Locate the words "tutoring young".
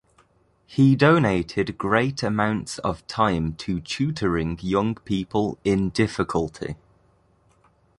3.79-4.95